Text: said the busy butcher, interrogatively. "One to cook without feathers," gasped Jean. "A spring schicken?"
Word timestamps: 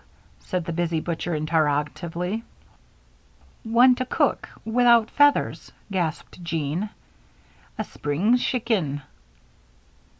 said 0.39 0.65
the 0.65 0.73
busy 0.73 0.99
butcher, 0.99 1.35
interrogatively. 1.35 2.43
"One 3.61 3.93
to 3.93 4.03
cook 4.03 4.49
without 4.65 5.11
feathers," 5.11 5.71
gasped 5.91 6.43
Jean. 6.43 6.89
"A 7.77 7.83
spring 7.83 8.35
schicken?" 8.37 9.03